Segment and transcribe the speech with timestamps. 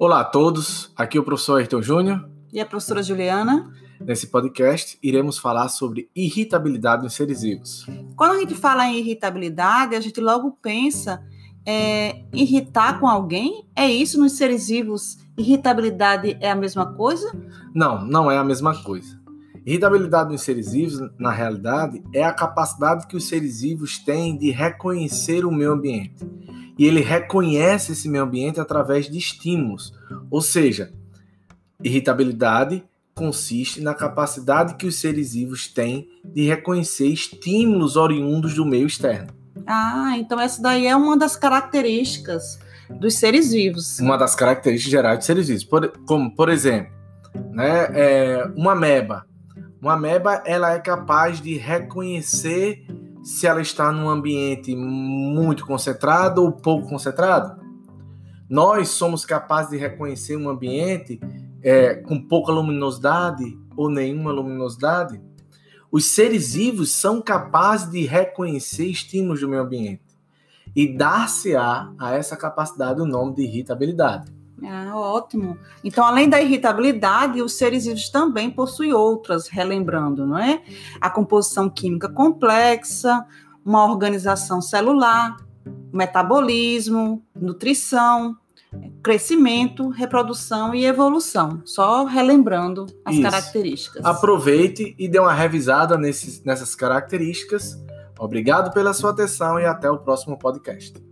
[0.00, 2.30] Olá a todos, aqui é o professor Ayrton Júnior.
[2.52, 3.68] E a professora Juliana.
[4.00, 7.84] Nesse podcast, iremos falar sobre irritabilidade nos seres vivos.
[8.14, 11.20] Quando a gente fala em irritabilidade, a gente logo pensa
[11.66, 13.66] é, irritar com alguém?
[13.74, 15.16] É isso nos seres vivos?
[15.36, 17.32] Irritabilidade é a mesma coisa?
[17.74, 19.20] Não, não é a mesma coisa.
[19.66, 24.52] Irritabilidade nos seres vivos, na realidade, é a capacidade que os seres vivos têm de
[24.52, 26.24] reconhecer o meio ambiente
[26.78, 29.92] e ele reconhece esse meio ambiente através de estímulos.
[30.30, 30.92] Ou seja,
[31.82, 38.86] irritabilidade consiste na capacidade que os seres vivos têm de reconhecer estímulos oriundos do meio
[38.86, 39.28] externo.
[39.66, 43.98] Ah, então essa daí é uma das características dos seres vivos.
[43.98, 45.64] Uma das características gerais dos seres vivos.
[45.64, 46.92] Por, como, por exemplo,
[47.50, 49.26] né, é, uma ameba.
[49.80, 52.86] Uma ameba ela é capaz de reconhecer
[53.28, 57.60] se ela está num ambiente muito concentrado ou pouco concentrado.
[58.48, 61.20] Nós somos capazes de reconhecer um ambiente
[61.62, 63.44] é, com pouca luminosidade
[63.76, 65.20] ou nenhuma luminosidade.
[65.92, 70.16] Os seres vivos são capazes de reconhecer estímulos do meio ambiente
[70.74, 74.32] e dar-se-á a essa capacidade o nome de irritabilidade.
[74.64, 75.56] Ah, ótimo.
[75.84, 80.62] Então, além da irritabilidade, os seres vivos também possuem outras, relembrando, não é?
[81.00, 83.24] A composição química complexa,
[83.64, 85.36] uma organização celular,
[85.92, 88.36] metabolismo, nutrição,
[89.02, 91.62] crescimento, reprodução e evolução.
[91.64, 93.22] Só relembrando as Isso.
[93.22, 94.04] características.
[94.04, 97.76] Aproveite e dê uma revisada nesses, nessas características.
[98.18, 101.07] Obrigado pela sua atenção e até o próximo podcast.